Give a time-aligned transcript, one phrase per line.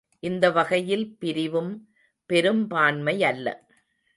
[0.23, 1.71] இந்த வகையில் பிரிவும்
[2.29, 3.47] பெரும்பான்மையல்ல.